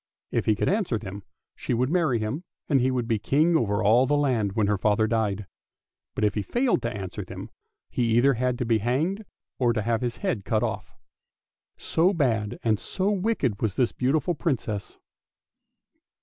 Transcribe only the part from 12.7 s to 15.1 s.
so wicked was this beautiful Princess.